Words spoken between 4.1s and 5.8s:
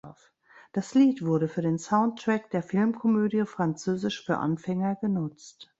für Anfänger" genutzt.